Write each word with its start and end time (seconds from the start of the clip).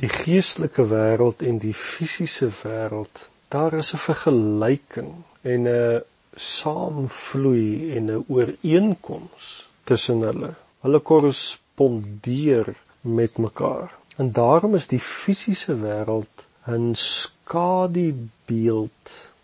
die 0.00 0.08
geestelike 0.10 0.86
wêreld 0.90 1.42
en 1.42 1.58
die 1.62 1.74
fisiese 1.74 2.48
wêreld, 2.62 3.28
daar 3.48 3.72
is 3.78 3.92
'n 3.94 4.02
vergelyking 4.06 5.12
en 5.42 5.68
'n 5.68 6.02
saamvloei 6.36 7.96
en 7.96 8.10
'n 8.10 8.24
ooreenkoms 8.28 9.68
tussen 9.84 10.20
hulle. 10.20 10.54
Hulle 10.80 10.98
korrespondeer 10.98 12.74
met 13.00 13.38
mekaar. 13.38 13.90
En 14.16 14.32
daarom 14.32 14.74
is 14.74 14.88
die 14.88 15.00
fisiese 15.00 15.74
wêreld 15.80 16.34
'n 16.66 16.94
skadubeeld 16.94 18.10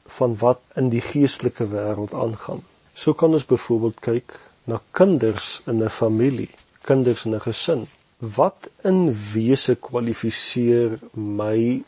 van 0.06 0.36
wat 0.36 0.60
in 0.74 0.88
die 0.88 1.00
geestelike 1.00 1.66
wêreld 1.68 2.14
aangaan. 2.14 2.62
So 2.94 3.12
kan 3.12 3.32
ons 3.32 3.46
byvoorbeeld 3.46 4.00
kyk 4.00 4.38
na 4.64 4.80
kinders 4.90 5.60
in 5.66 5.82
'n 5.84 5.90
familie, 5.90 6.50
kinders 6.80 7.24
in 7.24 7.34
'n 7.34 7.40
gesin. 7.40 7.86
Wat 8.20 8.68
in 8.84 9.16
wese 9.32 9.78
kwalifiseer 9.80 10.98
my 11.16 11.80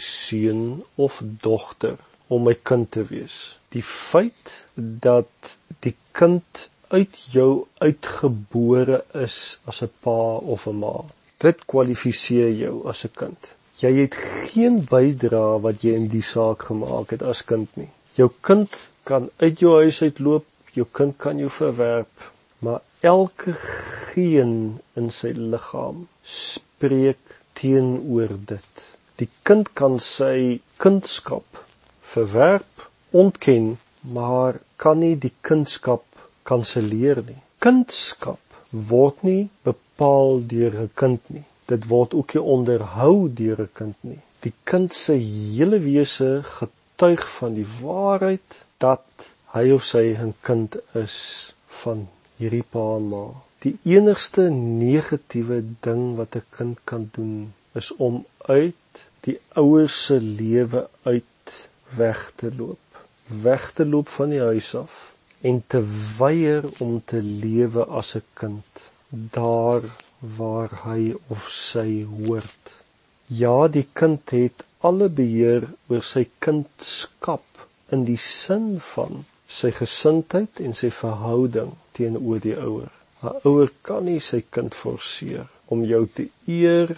seun 0.00 0.62
of 0.94 1.18
dogter 1.20 1.98
om 2.32 2.46
my 2.48 2.54
kind 2.62 2.88
te 2.96 3.04
wees? 3.04 3.58
Die 3.76 3.84
feit 3.84 4.54
dat 4.72 5.58
die 5.84 5.92
kind 6.16 6.62
uit 6.88 7.18
jou 7.28 7.66
uitgebore 7.84 9.02
is 9.12 9.58
as 9.68 9.82
'n 9.82 9.92
pa 10.00 10.40
of 10.54 10.66
'n 10.66 10.78
ma. 10.80 11.04
Dit 11.44 11.66
kwalifiseer 11.66 12.50
jou 12.56 12.88
as 12.88 13.04
'n 13.04 13.12
kind. 13.12 13.56
Jy 13.76 13.92
het 14.00 14.14
geen 14.48 14.80
bydrae 14.88 15.60
wat 15.60 15.82
jy 15.82 15.92
in 15.92 16.08
die 16.08 16.22
saak 16.22 16.62
gemaak 16.72 17.10
het 17.10 17.22
as 17.22 17.44
kind 17.44 17.68
nie. 17.76 17.90
Jou 18.14 18.30
kind 18.40 18.88
kan 19.02 19.28
uit 19.36 19.60
jou 19.60 19.76
huis 19.82 20.02
uitloop, 20.02 20.46
jou 20.72 20.86
kind 20.92 21.16
kan 21.16 21.38
jou 21.38 21.50
verwerp, 21.50 22.32
maar 22.58 22.80
elke 23.00 23.52
geen 24.16 24.52
in 24.96 25.10
sy 25.12 25.34
liggaam 25.36 26.06
spreek 26.24 27.36
teenoor 27.58 28.32
dit. 28.48 28.84
Die 29.20 29.28
kind 29.44 29.68
kan 29.76 29.98
sy 30.00 30.60
kindskap 30.80 31.60
verwerp, 32.00 32.86
ontken, 33.12 33.76
maar 34.16 34.60
kan 34.80 35.02
nie 35.04 35.16
die 35.20 35.32
kindskap 35.44 36.04
kanselleer 36.48 37.20
nie. 37.26 37.38
Kindskap 37.60 38.40
word 38.88 39.22
nie 39.28 39.48
bepaal 39.68 40.40
deur 40.52 40.74
'n 40.82 40.90
kind 41.02 41.22
nie. 41.30 41.44
Dit 41.68 41.88
word 41.92 42.14
ook 42.14 42.34
nie 42.34 42.44
onderhou 42.56 43.28
deur 43.28 43.60
'n 43.62 43.72
kind 43.74 43.96
nie. 44.00 44.20
Die 44.40 44.52
kind 44.64 44.94
se 44.94 45.14
hele 45.16 45.78
wese 45.80 46.42
getuig 46.58 47.28
van 47.38 47.54
die 47.54 47.68
waarheid 47.80 48.62
dat 48.78 49.06
hy 49.54 49.70
of 49.72 49.84
sy 49.84 50.14
'n 50.14 50.34
kind 50.42 50.76
is 50.94 51.16
van 51.82 52.08
hierdie 52.38 52.66
pa 52.72 52.96
en 52.96 53.08
ma. 53.08 53.26
Die 53.64 53.78
enigste 53.84 54.50
negatiewe 54.50 55.62
ding 55.86 56.16
wat 56.16 56.36
'n 56.36 56.44
kind 56.56 56.78
kan 56.84 57.08
doen 57.12 57.54
is 57.80 57.88
om 58.08 58.24
uit 58.38 59.04
die 59.26 59.38
ouers 59.62 59.96
se 60.06 60.20
lewe 60.20 60.88
uit 61.02 61.68
weg 62.00 62.32
te 62.36 62.50
loop. 62.58 63.04
Weg 63.26 63.72
te 63.72 63.86
loop 63.86 64.08
van 64.08 64.30
die 64.30 64.40
huis 64.40 64.74
af 64.74 65.14
en 65.40 65.62
te 65.66 65.82
weier 66.18 66.64
om 66.78 67.02
te 67.04 67.22
lewe 67.22 67.84
as 68.00 68.14
'n 68.16 68.26
kind 68.32 68.72
daar 69.38 69.82
waar 70.38 70.72
hy 70.84 71.14
of 71.28 71.48
sy 71.50 72.04
hoort. 72.04 72.64
Ja, 73.26 73.68
die 73.68 73.88
kind 73.92 74.30
het 74.30 74.64
alle 74.80 75.08
beheer 75.08 75.68
oor 75.88 76.02
sy 76.02 76.28
kindskap 76.38 77.66
in 77.90 78.04
die 78.04 78.20
sin 78.20 78.76
van 78.92 79.24
sy 79.46 79.70
gesindheid 79.70 80.60
en 80.66 80.74
sy 80.74 80.90
verhouding 80.90 81.72
teenoor 81.98 82.42
die 82.42 82.56
ouer. 82.56 82.95
'n 83.22 83.40
Ouer 83.48 83.70
kan 83.82 84.04
nie 84.04 84.20
sy 84.20 84.44
kind 84.50 84.74
forceer 84.74 85.46
om 85.66 85.84
jou 85.84 86.06
te 86.06 86.28
eer 86.46 86.96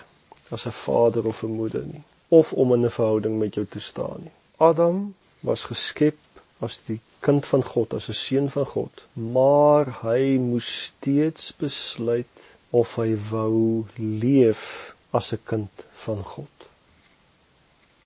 as 0.51 0.67
'n 0.67 0.79
vader 0.85 1.27
of 1.27 1.43
'n 1.43 1.57
moeder 1.61 1.85
nie 1.87 2.05
of 2.29 2.53
om 2.53 2.73
in 2.73 2.85
'n 2.85 2.91
verhouding 2.91 3.39
met 3.39 3.55
jou 3.55 3.67
te 3.67 3.81
staan 3.81 4.21
nie. 4.23 4.37
Adam 4.57 5.15
was 5.41 5.65
geskep 5.65 6.19
as 6.59 6.81
die 6.87 7.01
kind 7.21 7.47
van 7.47 7.65
God, 7.65 7.95
as 7.95 8.09
'n 8.09 8.15
seun 8.15 8.51
van 8.51 8.67
God, 8.67 9.05
maar 9.13 9.87
hy 10.03 10.37
moes 10.39 10.85
steeds 10.85 11.57
besluit 11.57 12.39
of 12.71 12.97
hy 12.97 13.17
wou 13.31 13.85
leef 13.97 14.95
as 15.11 15.33
'n 15.33 15.41
kind 15.45 15.85
van 15.93 16.25
God. 16.25 16.68